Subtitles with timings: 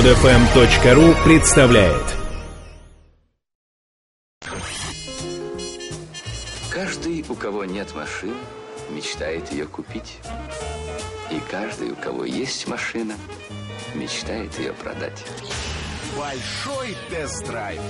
[0.00, 2.02] Подфм.ру представляет
[6.70, 8.32] Каждый, у кого нет машины,
[8.88, 10.16] мечтает ее купить.
[11.30, 13.12] И каждый, у кого есть машина,
[13.94, 15.22] мечтает ее продать.
[16.18, 17.80] Большой тест-драйв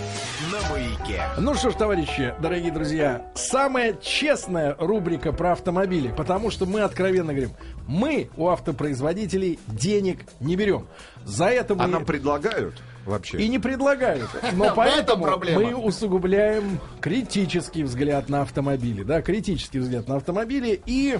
[0.52, 1.23] на маяке.
[1.39, 7.33] Ну что ж, товарищи, дорогие друзья, самая честная рубрика про автомобили, потому что мы откровенно
[7.33, 7.52] говорим,
[7.87, 10.87] мы у автопроизводителей денег не берем.
[11.25, 11.84] За это мы...
[11.84, 13.39] А нам предлагают вообще?
[13.39, 14.29] И не предлагают.
[14.53, 19.03] Но поэтому мы усугубляем критический взгляд на автомобили.
[19.03, 20.81] Да, критический взгляд на автомобили.
[20.87, 21.19] И,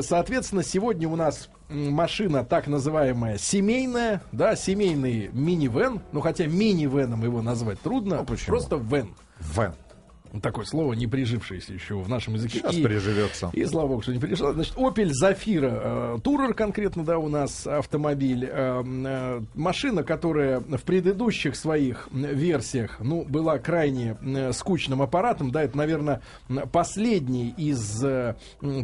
[0.00, 6.00] соответственно, сегодня у нас машина так называемая семейная, да, семейный минивэн.
[6.12, 8.18] Ну, хотя минивэном его назвать трудно.
[8.18, 8.46] Ну, почему?
[8.46, 9.14] Просто вэн.
[9.38, 9.74] Вен.
[10.42, 12.58] Такое слово, не прижившееся еще в нашем языке.
[12.58, 13.50] Сейчас И- приживется.
[13.52, 14.52] и слава богу, что не пришло.
[14.52, 18.44] Значит, Opel Zafira э, Tourer конкретно, да, у нас автомобиль.
[18.50, 25.62] Э, э, машина, которая в предыдущих своих версиях, ну, была крайне э, скучным аппаратом, да,
[25.62, 26.20] это, наверное,
[26.72, 28.34] последний из, э,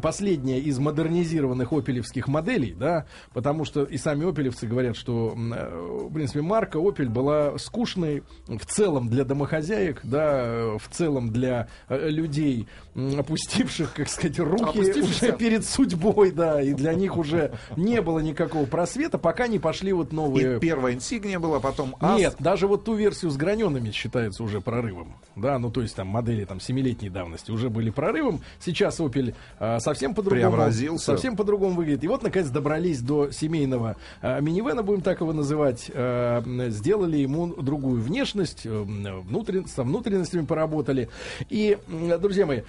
[0.03, 6.12] последняя из модернизированных опелевских моделей, да, потому что и сами опелевцы говорят, что, э, в
[6.12, 12.69] принципе, марка Opel была скучной в целом для домохозяек, да, в целом для э, людей,
[12.94, 18.66] опустивших, как сказать, руки уже перед судьбой, да, и для них уже не было никакого
[18.66, 20.56] просвета, пока не пошли вот новые...
[20.56, 22.19] И первая инсигния была, потом АС.
[22.19, 25.16] Нет, даже вот ту версию с граненными считается уже прорывом.
[25.34, 28.41] Да, ну то есть там модели там семилетней давности уже были прорывом.
[28.60, 30.50] Сейчас Opel а, совсем по-другому.
[30.50, 31.06] Преобразился.
[31.06, 32.05] Совсем по-другому выглядит.
[32.05, 35.91] И вот, наконец, добрались до семейного а, минивэна, будем так его называть.
[35.94, 41.08] А, сделали ему другую внешность, э, внутрен- со внутренностями поработали.
[41.48, 41.78] И,
[42.20, 42.62] друзья мои,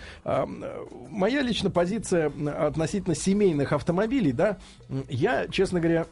[1.10, 4.58] моя лично позиция относительно семейных автомобилей, да,
[5.10, 6.06] я, честно говоря,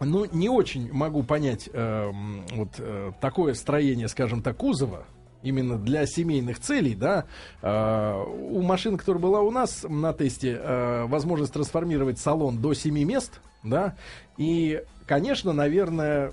[0.00, 5.04] ну, не очень могу понять эм, вот э, такое строение, скажем так, кузова.
[5.42, 7.26] Именно для семейных целей, да,
[7.62, 13.04] Э, у машин, которая была у нас на тесте, э, возможность трансформировать салон до 7
[13.04, 13.94] мест, да,
[14.36, 16.32] и, конечно, наверное,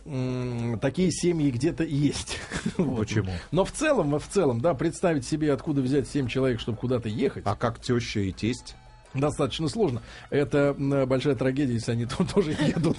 [0.82, 2.40] такие семьи где-то есть.
[2.78, 3.32] Почему?
[3.52, 7.44] Но в целом, в целом, да, представить себе, откуда взять 7 человек, чтобы куда-то ехать,
[7.46, 8.76] А как теща и тесть?
[9.14, 10.02] Достаточно сложно.
[10.30, 10.76] Это
[11.08, 12.98] большая трагедия, если они тут тоже едут.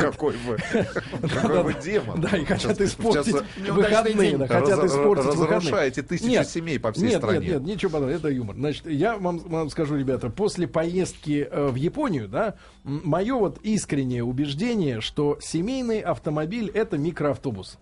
[0.00, 0.58] Какой вы?
[1.28, 2.20] Какой вы демон?
[2.20, 4.38] Да, и хотят испортить сейчас выходные.
[4.46, 5.56] хотят испортить выходные.
[5.56, 7.40] разрушаете тысячи семей по всей стране.
[7.40, 8.56] Нет, нет, ничего подобного, это юмор.
[8.56, 12.54] Значит, я вам, вам скажу, ребята, после поездки э, в Японию, да,
[12.84, 17.78] мое вот искреннее убеждение, что семейный автомобиль это микроавтобус.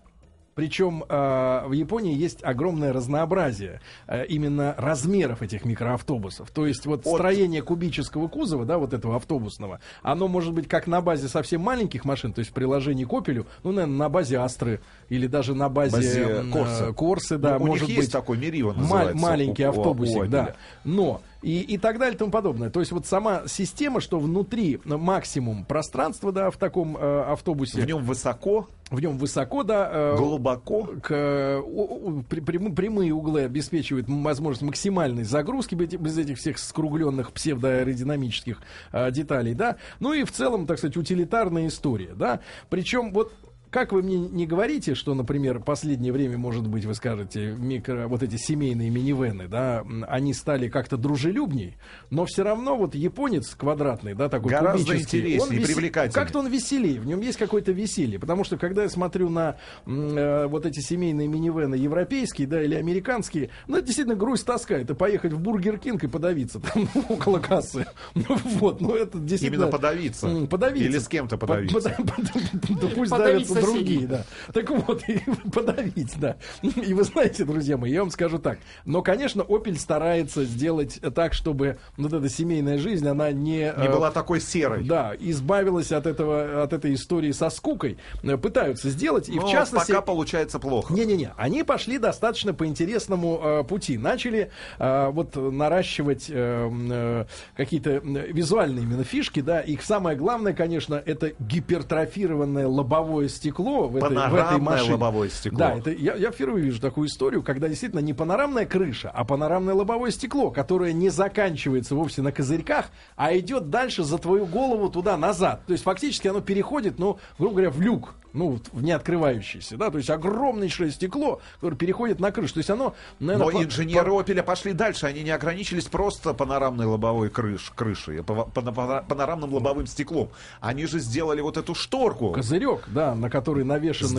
[0.65, 6.51] Причем э, в Японии есть огромное разнообразие э, именно размеров этих микроавтобусов.
[6.51, 10.85] То есть вот От- строение кубического кузова, да, вот этого автобусного, оно может быть как
[10.85, 14.37] на базе совсем маленьких машин, то есть в приложении к Opel, ну, наверное, на базе
[14.37, 16.93] Астры или даже на базе, Базе Корсы.
[16.93, 18.03] Корсы, да, Ну, у может них быть.
[18.03, 20.53] есть такой Мерива, называется, маленький у- у- автобусик, у да.
[20.83, 22.69] Но и, и так далее и тому подобное.
[22.69, 27.81] То есть вот сама система, что внутри ну, максимум пространства, да, в таком э, автобусе,
[27.81, 30.83] В нем высоко, в нем высоко, да, э, глубоко.
[31.01, 36.37] к, э, у- у- при- прям- прямые углы обеспечивают возможность максимальной загрузки без, без этих
[36.37, 38.59] всех скругленных псевдоаэродинамических
[38.91, 39.77] э, деталей, да.
[39.99, 42.39] Ну и в целом, так сказать, утилитарная история, да.
[42.69, 43.33] Причем вот
[43.71, 48.21] как вы мне не говорите, что, например, последнее время, может быть, вы скажете, микро, вот
[48.21, 51.77] эти семейные минивены, да, они стали как-то дружелюбней,
[52.09, 56.13] но все равно вот японец квадратный, да, такой Гораздо кубический, интереснее он весе- привлекательнее.
[56.13, 59.55] Как-то он веселее, в нем есть какое-то веселье, потому что когда я смотрю на
[59.85, 64.95] э, вот эти семейные минивены европейские, да, или американские, ну, это действительно грусть тоска, это
[64.95, 67.85] поехать в Бургер Кинг и подавиться там около кассы.
[68.13, 69.63] Ну, вот, ну, это действительно...
[69.63, 70.47] Именно подавиться.
[70.49, 70.89] Подавиться.
[70.89, 71.89] Или с кем-то Под- подавиться.
[71.97, 73.60] под- под- Да пусть давятся.
[73.61, 74.25] Другие, да.
[74.53, 75.19] Так вот, и
[75.53, 76.37] подавить, да.
[76.61, 78.59] И вы знаете, друзья мои, я вам скажу так.
[78.85, 83.51] Но, конечно, Opel старается сделать так, чтобы вот эта семейная жизнь, она не...
[83.51, 84.83] Не э, была такой серой.
[84.83, 87.97] да, избавилась от этого, от этой истории со скукой.
[88.23, 89.91] Э, Пытаются сделать, и Но в частности...
[89.91, 90.93] пока получается плохо.
[90.93, 93.97] Не-не-не, они пошли достаточно по интересному э, пути.
[93.97, 97.25] Начали э, вот наращивать э, э,
[97.55, 99.61] какие-то визуальные именно фишки, да.
[99.61, 104.93] Их самое главное, конечно, это гипертрофированное лобовое стекло в этой, в этой машине.
[104.93, 105.57] лобовое стекло.
[105.57, 109.73] Да, это я, я впервые вижу такую историю, когда действительно не панорамная крыша, а панорамное
[109.73, 115.17] лобовое стекло, которое не заканчивается вовсе на козырьках, а идет дальше за твою голову туда
[115.17, 115.61] назад.
[115.65, 118.15] То есть фактически оно переходит, ну, грубо говоря, в люк.
[118.33, 122.53] Ну, вот в неоткрывающееся, да, то есть огромнейшее стекло, которое переходит на крышу.
[122.55, 126.85] То есть оно, Но наверное, по- инженеры Опеля пошли дальше, они не ограничились просто панорамной
[126.85, 130.29] лобовой крыш, крышей, пана- панорамным лобовым стеклом.
[130.59, 132.31] Они же сделали вот эту шторку.
[132.31, 134.09] Козырек, да, на который навешаны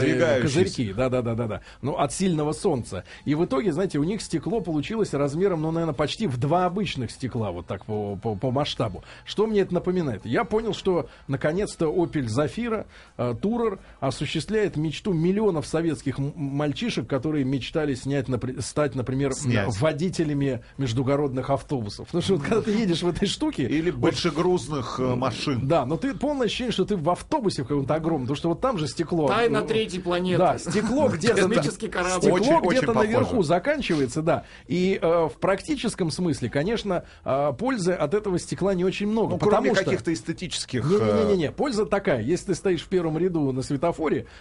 [0.42, 1.60] козырьки, да, да, да, да, да.
[1.80, 3.04] Ну, от сильного солнца.
[3.24, 7.10] И в итоге, знаете, у них стекло получилось размером, ну, наверное, почти в два обычных
[7.10, 9.02] стекла, вот так по, по, по масштабу.
[9.24, 10.24] Что мне это напоминает?
[10.26, 12.86] Я понял, что наконец-то Opel Zafira
[13.16, 19.78] Tourer осуществляет мечту миллионов советских мальчишек, которые мечтали снять, напри- стать, например, Снять.
[19.80, 22.06] водителями междугородных автобусов.
[22.08, 25.68] Потому что вот, когда ты едешь в этой штуке, Или большегрузных э, машин.
[25.68, 28.60] да, но ты полное ощущение, что ты в автобусе в каком-то огромном, потому что вот
[28.60, 29.28] там же стекло.
[29.28, 30.38] Тайна Ну, третьей планеты.
[30.38, 32.22] Да, стекло где-то Космический корабль.
[32.22, 34.44] Стекло где-то наверху заканчивается, да.
[34.66, 39.34] И э, в практическом смысле, конечно, э, пользы от этого стекла не очень много.
[39.34, 39.84] Ну, потому кроме что...
[39.84, 40.84] каких-то эстетических...
[40.84, 42.20] э, Не-не-не-не, польза такая.
[42.20, 43.91] Если ты стоишь в первом ряду на светофоре,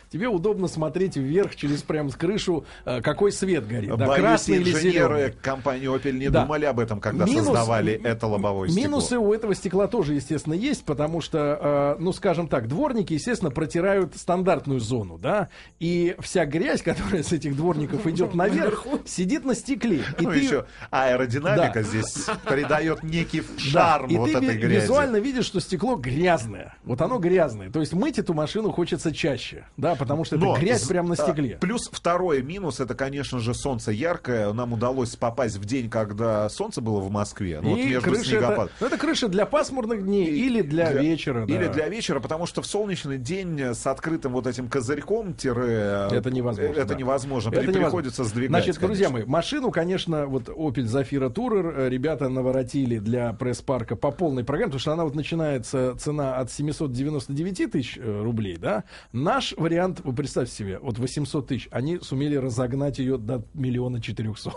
[0.10, 3.96] тебе удобно смотреть вверх через прям с крышу, э, какой свет горит.
[3.96, 5.34] Да, Боюсь, красный или инженеры зеленый.
[5.42, 6.42] компании Opel не Да.
[6.44, 8.84] думали об этом, когда Минус- создавали это лобовое стекло.
[8.88, 13.52] Минусы у этого стекла тоже, естественно, есть, потому что, э, ну, скажем так, дворники, естественно,
[13.52, 15.50] протирают стандартную зону, да,
[15.80, 20.04] и вся грязь, которая с этих дворников идет наверх, сидит на стекле.
[20.20, 20.66] И Ну, ты- еще
[21.06, 21.84] аэродинамика Да.
[21.84, 24.84] здесь придает некий Да, шарм и вот ты этой ви- грязи.
[24.84, 26.76] визуально видишь, что стекло грязное.
[26.84, 27.70] Вот оно грязное.
[27.70, 29.41] То есть мыть эту машину хочется чаще,
[29.78, 31.58] да, потому что Но это грязь прямо на а, стекле.
[31.60, 34.52] Плюс второй минус, это, конечно же, солнце яркое.
[34.54, 37.60] Нам удалось попасть в день, когда солнце было в Москве.
[37.62, 38.72] Ну, вот и между крыша это, снегопад.
[38.80, 41.46] ну, это крыша для пасмурных дней или для, вечера.
[41.46, 41.74] Или да.
[41.74, 46.08] для вечера, потому что в солнечный день с открытым вот этим козырьком тире...
[46.12, 46.74] Это невозможно.
[46.74, 46.96] Это да.
[46.96, 47.50] невозможно.
[47.50, 47.86] Это При- невозможно.
[47.86, 49.26] Приходится сдвигать, Значит, друзья конечно.
[49.26, 54.80] мои, машину, конечно, вот Opel Zafira Tourer ребята наворотили для пресс-парка по полной программе, потому
[54.80, 58.84] что она вот начинается цена от 799 тысяч э, рублей, да.
[59.32, 64.56] Наш вариант, вы представьте себе, вот 800 тысяч, они сумели разогнать ее до миллиона четырехсот.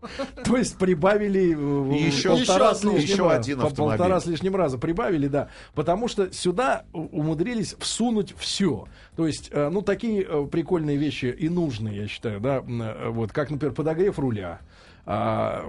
[0.44, 3.36] То есть прибавили э, еще- полтора еще с лишним еще раза.
[3.36, 3.98] один автомобиль.
[3.98, 5.50] Полтора с лишним раза прибавили, да.
[5.74, 8.86] Потому что сюда умудрились всунуть все.
[9.16, 12.62] То есть, э, ну, такие э, прикольные вещи и нужные, я считаю, да.
[12.66, 14.60] э, Вот, как, например, подогрев руля.
[15.04, 15.64] а,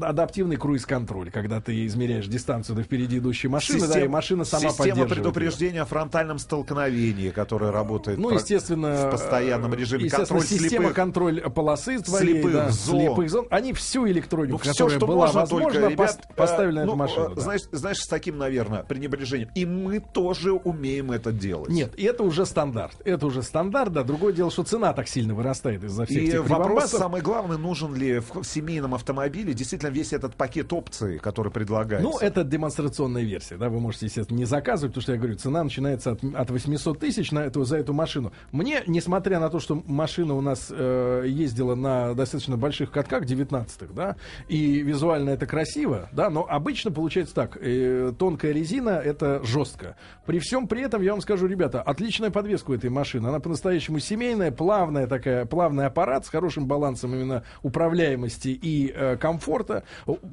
[0.00, 4.70] адаптивный круиз-контроль, когда ты измеряешь дистанцию до впереди идущей машины, да, и Систем- машина сама
[4.70, 10.04] Система предупреждения о фронтальном столкновении, которая работает Ну, естественно, в постоянном режиме.
[10.04, 10.94] естественно, Контроль система слепых.
[10.96, 13.00] контроль полосы твоей, слепых да, зон.
[13.00, 13.46] слепых зон.
[13.50, 16.90] Они всю электронику, Ну, все, которая что была возможна, только, ребят, пос- поставили на эту
[16.92, 17.26] ну, машину.
[17.26, 17.40] э, да.
[17.42, 19.50] знаешь, знаешь, с таким, наверное, пренебрежением.
[19.54, 21.68] И мы тоже умеем это делать.
[21.68, 22.71] Нет, и это уже стандарт.
[23.04, 24.02] Это уже стандарт, да.
[24.02, 27.94] Другое дело, что цена так сильно вырастает из-за всех И этих вопрос самый главный, нужен
[27.94, 32.08] ли в семейном автомобиле действительно весь этот пакет опций, который предлагается.
[32.08, 35.64] Ну, это демонстрационная версия, да, вы можете, естественно, не заказывать, потому что, я говорю, цена
[35.64, 38.32] начинается от, от 800 тысяч на эту, за эту машину.
[38.50, 43.92] Мне, несмотря на то, что машина у нас э, ездила на достаточно больших катках 19-х,
[43.94, 44.16] да,
[44.48, 49.96] и визуально это красиво, да, но обычно получается так, э, тонкая резина, это жестко.
[50.26, 53.98] При всем при этом, я вам скажу, ребята, отличная подвеска у этой машины, она по-настоящему
[53.98, 59.84] семейная, плавная такая, плавный аппарат с хорошим балансом именно управляемости и э, комфорта.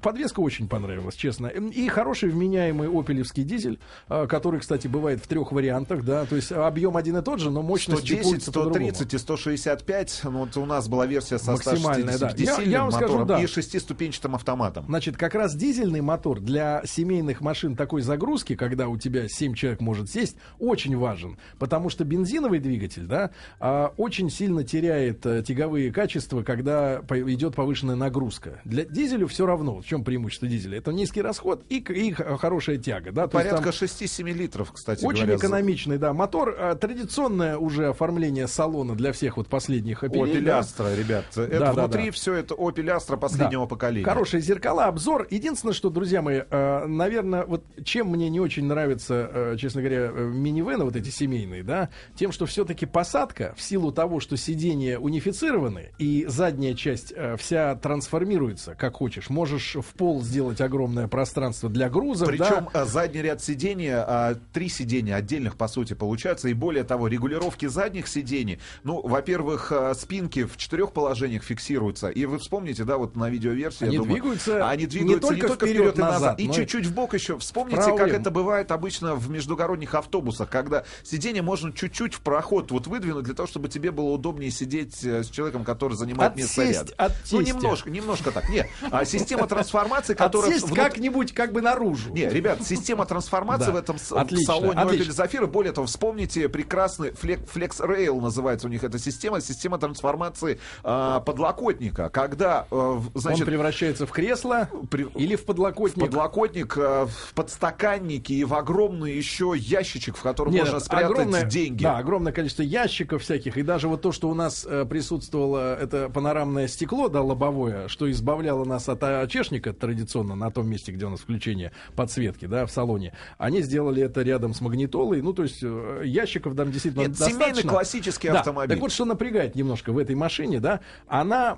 [0.02, 1.48] Подвеска очень понравилась, честно.
[1.48, 3.80] И хороший вменяемый опелевский дизель,
[4.10, 7.52] э, который, кстати, бывает в трех вариантах, да, то есть объем один и тот же,
[7.52, 8.90] но мощность 110, чекуется по-другому.
[8.94, 10.22] 130 и 165.
[10.26, 12.30] Ну, вот у нас была версия со Максимальная, да.
[12.30, 13.42] 160 Я- я вам скажу, да.
[13.42, 14.86] и шестиступенчатым автоматом.
[14.88, 19.82] Значит, как раз дизельный мотор для семейных машин такой загрузки, когда у тебя 7 человек
[19.82, 21.38] может сесть, очень важен.
[21.58, 27.56] Потому что бензиновый двигатель, да, а, очень сильно теряет э, тяговые качества, когда по- идет
[27.56, 28.60] повышенная нагрузка.
[28.66, 29.82] Для дизеля все равно.
[29.82, 30.78] В чем преимущество дизеля?
[30.78, 33.12] Это низкий расход и, и хорошая тяга.
[33.12, 33.28] Да?
[33.28, 35.38] То есть Порядка там 6-7 литров, кстати очень говоря.
[35.38, 36.56] экономичный, да, мотор.
[36.60, 40.42] А, традиционное уже оформление салона для всех вот последних Opel.
[40.42, 40.60] Да.
[40.60, 41.26] Astra, ребят.
[41.36, 42.12] Это Да, да, внутри да.
[42.12, 43.70] все это Opel Astra последнего Да.
[43.70, 44.06] поколения.
[44.06, 45.28] Хорошие зеркала, обзор.
[45.30, 50.10] Единственное, что, друзья мои, э, наверное, вот чем мне не очень нравится, э, честно говоря,
[50.10, 55.92] минивены вот эти семейные, да, тем, что все-таки посадка, в силу того, что сиденья унифицированы,
[55.98, 59.30] и задняя часть э, вся трансформируется, как хочешь.
[59.30, 62.82] Можешь в пол сделать огромное пространство для грузов, Причем да.
[62.82, 66.50] а, задний ряд сидения, а, три сидения отдельных, по сути, получается.
[66.50, 68.60] И более того, регулировки задних сидений.
[68.84, 72.10] Ну, во-первых, а, спинки в четырех положениях фиксируются.
[72.10, 75.42] И вы вспомните, да, вот на видеоверсии, Они я думаю, двигаются они не двигаются не
[75.42, 77.38] только только, вперед, вперед и назад, назад, и чуть-чуть в бок еще.
[77.38, 82.72] Вспомните, вправо, как это бывает обычно в междугородних автобусах, когда сиденье можно чуть-чуть в проход
[82.72, 86.62] вот выдвинуть для того, чтобы тебе было удобнее сидеть э, с человеком, который занимает место
[86.62, 86.96] Отсесть рядом.
[86.98, 87.54] от ну, тестя.
[87.54, 88.50] немножко, немножко, немножко так.
[88.50, 90.52] Нет, а система трансформации, которая...
[90.52, 92.12] Отсесть внут- как-нибудь как бы наружу.
[92.14, 93.72] Не, ребят, система трансформации Да.
[93.74, 94.80] в этом в Отлично, салоне.
[94.82, 95.48] Opel Zafira.
[95.48, 101.20] Более того, вспомните прекрасный Flex, Flex Rail называется у них эта система, система трансформации а,
[101.20, 106.06] подлокотника, когда, э, в- Он значит, превращается в кресло При- или в подлокотник.
[106.06, 111.44] подлокотник э, в подстаканнике и в огромный еще ящичек, в котором Нет, можно спрятать огромное,
[111.44, 111.84] деньги.
[111.84, 113.58] Да, огромное количество ящиков всяких.
[113.58, 118.10] И даже вот то, что у нас э, присутствовало, это панорамное стекло, да, лобовое, что
[118.12, 122.72] избавляло нас от очешника традиционно на том месте, где у нас включение подсветки, да, в
[122.72, 123.14] салоне.
[123.38, 125.22] Они сделали это рядом с магнитолой.
[125.22, 127.70] Ну, то есть э, ящиков там действительно Нет, семейный достаточно.
[127.70, 128.76] классический Да, автомобиль.
[128.76, 131.56] Так вот, что напрягает немножко в этой машине, да, она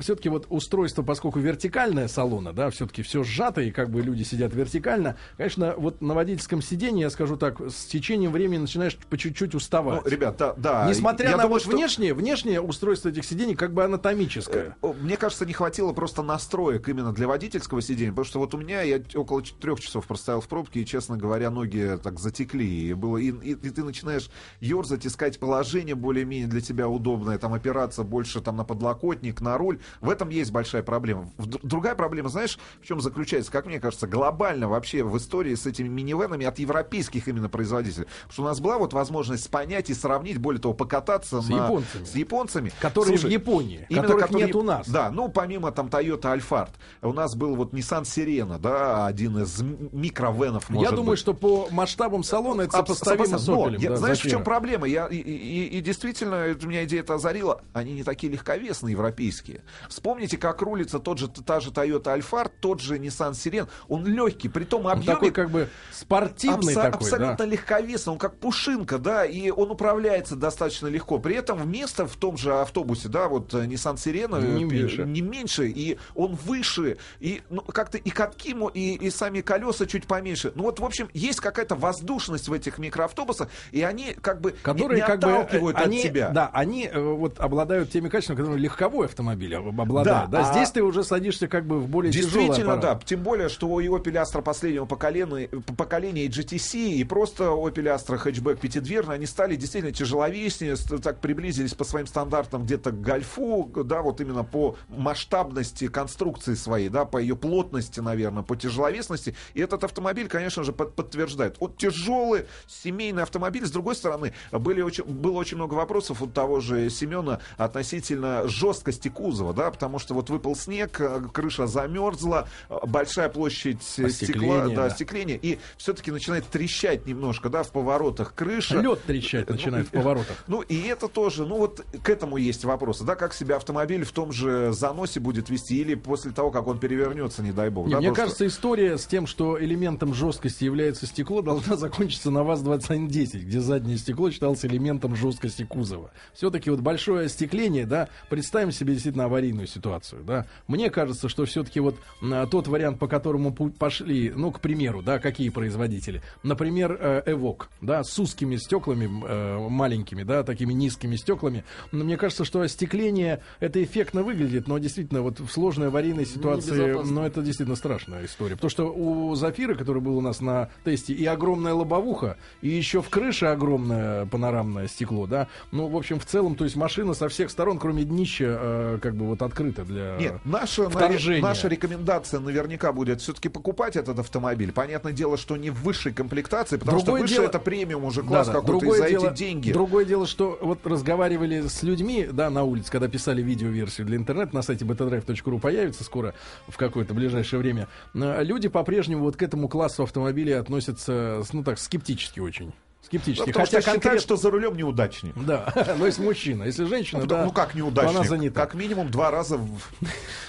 [0.00, 4.54] все-таки вот устройство, поскольку вертикальное салона, да, все-таки все сжато, и как бы люди сидят
[4.54, 9.54] вертикально, конечно, вот на водительском сиденье, я скажу так, с течением времени начинаешь по чуть-чуть
[9.64, 10.04] уставать.
[10.04, 10.86] Ну, ребят, да, да.
[10.88, 14.76] Несмотря Я на думаю, вот что- внешнее, внешнее устройство этих сидений как бы анатомическое.
[14.82, 18.58] Э, Мне кажется, не хватило просто настроек именно для водительского сидения, потому что вот у
[18.58, 22.88] меня я около трех часов простоял в пробке, и, честно говоря, ноги так затекли.
[22.90, 24.30] И, было, и, и- и ты начинаешь
[24.60, 29.78] ерзать, искать положение более-менее для тебя удобное, там опираться больше там, на подлокотник, на руль.
[30.00, 31.30] В этом есть большая проблема.
[31.38, 35.88] Другая проблема, знаешь, в чем заключается, как мне кажется, глобально вообще в истории с этими
[35.88, 38.06] минивенами от европейских именно производителей.
[38.22, 41.64] Потому что у нас была вот возможность понять и сравнить, более того, покататься С на-
[41.64, 42.04] японцами.
[42.04, 42.72] с японцами.
[42.80, 44.88] Которые в Слушай, Японии, Именно которых которые- нет у нас.
[44.88, 46.70] Да, ну помимо там Toyota Alphard,
[47.02, 49.60] у нас был вот Nissan Sirena, да, один из
[49.92, 51.18] микровенов, Я думаю, быть.
[51.18, 53.78] что по масштабам салона это сопоставимо с Opel.
[53.88, 54.30] да, знаешь, в Zafira.
[54.30, 54.86] чем проблема?
[54.86, 57.62] Я, и, и- и действительно, это меня идея это озарила.
[57.72, 59.62] Они не такие легковесные, европейские.
[59.88, 63.68] Вспомните, как рулится тот же, та же Toyota Alphard, тот же Nissan Sirena.
[63.88, 67.16] Он легкий, при том Он объеме такой как бы спортивный Абсо- такой, да.
[67.16, 71.18] абсолютно легковесный, он как пушинка, да, и он управляется достаточно легко.
[71.18, 74.76] При этом место в том же автобусе, да, вот э, Nissan Sirena э, Не пи-
[74.82, 75.04] меньше.
[75.04, 80.06] не меньше, и он выше, и ну, как-то и катки, и, и сами колеса чуть
[80.06, 80.52] поменьше.
[80.54, 84.56] Ну вот, в общем, есть какая-то воздушность в этих микроавтобусах, и они как бы не-
[84.58, 86.28] которые не, как бы отталкивают э, они, от тебя.
[86.30, 90.30] Да, они э, вот обладают теми качествами, которые легковой автомобиль об- обладает.
[90.30, 93.00] Да, Да, а- здесь ты уже садишься как бы в более Действительно, да.
[93.04, 98.16] Тем более, что и Opel Astra последнего поколения, поколения и GTC, и просто Opel Astra
[98.16, 104.02] хэтчбэк пятидверный, они стали действительно тяжеловеснее, так приблизились по своим стандартам где-то к Гольфу, да,
[104.02, 109.34] вот именно по масштабности конструкции своей, да, по ее плотности, наверное, по тяжеловесности.
[109.54, 111.56] И этот автомобиль, конечно же, под- подтверждает.
[111.60, 116.60] Вот тяжелый семейный автомобиль, с другой стороны, были очень, было очень много вопросов у того
[116.60, 122.76] же Семена относительно жесткости кузова, да, потому что вот выпал снег, э, крыша замерзла, э,
[122.86, 124.84] большая площадь стекла, да, да.
[124.86, 128.80] остекление, и все-таки начинает трещать немножко, да, в поворотах крыша.
[128.80, 130.44] Лед трещать начинает в Ну, поворотах.
[130.46, 134.12] Ну, и это тоже, ну, вот к этому есть вопросы, да, как себя автомобиль в
[134.12, 137.86] том же заносе будет вести, или после того, как он перевернется, не дай бог.
[137.86, 142.30] Не, да, мне что- кажется, история с тем, что элементом жесткости является стекло, должна закончиться
[142.30, 146.10] на ВАЗ-2110, где заднее стекло считалось элементом жесткости кузова.
[146.32, 150.46] Все-таки вот большое остекление, да, представим себе действительно аварийную ситуацию, да.
[150.66, 155.18] Мне кажется, что все-таки вот м, тот вариант, по которому пошли, ну, к примеру, да,
[155.18, 161.64] какие производители, например, э, Эвок, да, с узкими стеклами, э, маленькими, да, такими низкими стеклами.
[161.92, 166.92] Но мне кажется, что остекление это эффектно выглядит, но действительно вот в сложной аварийной ситуации,
[167.04, 168.54] ну, это действительно страшная история.
[168.56, 173.02] Потому что у Зафира, который был у нас на тесте, и огромная лобовуха, и еще
[173.02, 175.48] в крыше огромное панорамное стекло, да.
[175.72, 179.14] Ну, в общем, в целом, то есть машина со всех сторон, кроме днища, э, как
[179.14, 181.42] бы вот открыта для Нет, наша, вторжения.
[181.42, 184.72] наша рекомендация наверняка будет все-таки покупать этот автомобиль.
[184.72, 188.22] Понятное дело, что не в высшей комплектации, потому Другое что выше дело- это премиум уже
[188.22, 188.60] класс Да-да.
[188.60, 189.72] какой-то, Другое за дело, эти деньги.
[189.72, 194.54] Другое дело, что вот разговаривали с людьми, да, на улице, когда писали видеоверсию для интернета,
[194.54, 196.34] на сайте betadrive.ru появится скоро
[196.68, 197.88] в какое-то ближайшее время.
[198.14, 202.72] э, Люди по-прежнему вот к этому классу автомобилей относятся, ну так, скептически очень.
[203.06, 203.46] Скептически.
[203.46, 205.34] потому что считают, конкрет- что за рулем неудачник.
[205.36, 206.64] Да, но если мужчина.
[206.64, 208.16] Если женщина, Ну, да, ну как неудачник?
[208.16, 208.60] она занята.
[208.60, 209.58] Как минимум два раза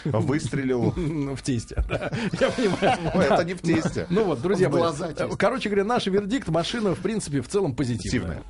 [0.04, 0.92] выстрелил.
[1.36, 1.84] в тесте.
[2.40, 2.98] Я понимаю.
[3.14, 4.08] Ну, Это не в тесте.
[4.10, 4.82] Ну вот, друзья мои.
[5.38, 8.42] Короче говоря, наш вердикт машина, в принципе, в целом позитивная.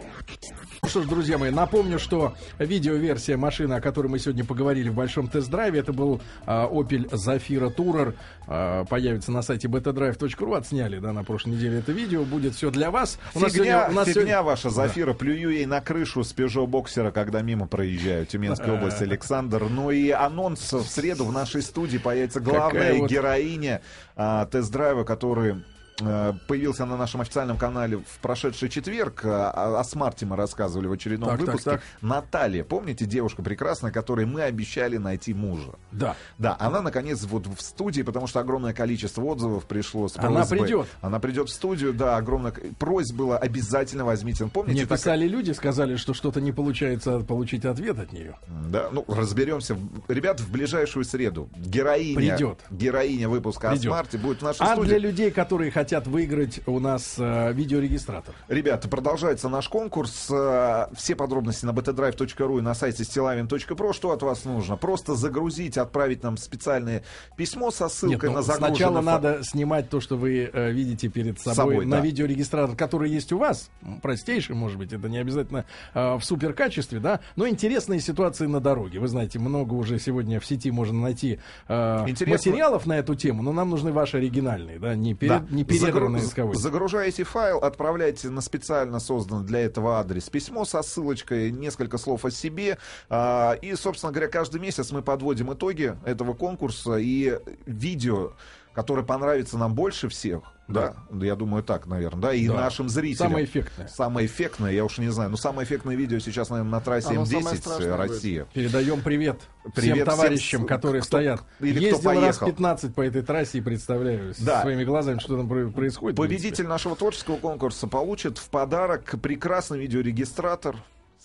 [0.82, 4.94] Ну что ж, друзья мои, напомню, что видеоверсия машины, о которой мы сегодня поговорили в
[4.94, 8.14] большом тест-драйве, это был а, Opel Zafira Tourer.
[8.48, 10.56] А, появится на сайте betadrive.ru.
[10.58, 12.24] Отсняли, да, на прошлой неделе это видео.
[12.24, 13.18] Будет все для вас.
[13.34, 15.14] У нас Фигня, сегодня- нас фигня сегодня- ваша, Зафира.
[15.14, 18.26] Плюю ей на крышу с Peugeot боксера, когда мимо проезжаю.
[18.26, 19.64] Тюменская область, Александр.
[19.70, 23.82] Ну и анонс в среду в нашей студии появится главная Какая вот- героиня
[24.16, 25.64] а, тест-драйва, который
[25.98, 29.24] появился на нашем официальном канале в прошедший четверг.
[29.26, 31.70] О, о смарте мы рассказывали в очередном Так, так, выпуске.
[31.72, 31.82] так.
[32.02, 35.72] Наталья, помните, девушка прекрасная, которой мы обещали найти мужа?
[35.92, 36.16] Да.
[36.38, 40.60] Да, она наконец вот в студии, потому что огромное количество отзывов пришло с Она просьбой.
[40.60, 40.88] придет.
[41.02, 44.46] Она придет в студию, да, огромное к- просьб было обязательно возьмите.
[44.48, 48.36] Помните, Мне писали люди, сказали, что что-то не получается получить ответ от нее.
[48.70, 49.78] Да, ну разберемся.
[50.10, 52.60] Ребят, в ближайшую среду героиня, Придет.
[52.70, 53.86] героиня выпуска Придет.
[53.86, 54.90] о смарте будет в нашей А студии.
[54.90, 58.34] для людей, которые хотят выиграть у нас э, видеорегистратор.
[58.48, 60.28] Ребята, продолжается наш конкурс.
[60.32, 63.94] Э, Все подробности на btdrive.ru и на сайте stilavin.pro.
[63.94, 64.78] Что от вас нужно?
[64.78, 67.04] Просто загрузить, отправить нам специальное
[67.38, 70.72] письмо со Нет, ссылкой ну, на загруженный сначала фа- надо снимать то, что вы э,
[70.72, 72.02] видите перед собой, Собой, на да.
[72.04, 73.70] видеорегистратор, который есть у вас.
[73.84, 77.20] М, Простейший, может быть, это не обязательно э, в супер качестве, да.
[77.36, 79.00] Но интересные ситуации на дороге.
[79.00, 82.52] Вы знаете, много уже сегодня в сети можно найти э, Интересно.
[82.52, 85.40] материалов на эту тему, но нам нужны ваши оригинальные, да, не, перед, Да.
[85.50, 86.58] не передранные Загру- исковые.
[86.58, 92.32] Загружаете файл, отправляйте на специально созданный для этого адрес письмо со ссылочкой, несколько слов о
[92.32, 92.78] себе.
[93.10, 98.34] а, И, собственно говоря, каждый месяц мы подводим итоги этого конкурса и видео
[98.74, 102.54] которое понравится нам больше всех, да, я думаю так, наверное, да, и Да.
[102.56, 103.30] нашим зрителям.
[103.30, 103.88] Самое эффектное.
[103.88, 107.26] Самое эффектное, я уж не знаю, но самое эффектное видео сейчас, наверное, на трассе Оно
[107.26, 108.10] самое М10 страшное э, будет.
[108.12, 108.48] Россия.
[108.54, 111.44] Передаем привет, Привет всем всем, товарищам, с- которые кто- стоят.
[111.60, 112.48] или кто Ездил раз поехал.
[112.48, 114.62] 15 по этой трассе и представляю Да.
[114.62, 116.18] своими глазами, что там про- происходит.
[116.18, 120.76] Победитель нашего творческого конкурса получит в подарок прекрасный видеорегистратор,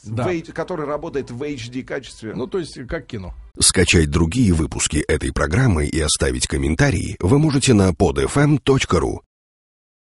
[0.04, 0.24] Да.
[0.28, 2.34] в который работает в HD качестве.
[2.34, 3.34] Ну, то есть, как кино.
[3.58, 9.18] Скачать другие выпуски этой программы и оставить комментарии вы можете на podfm.ru.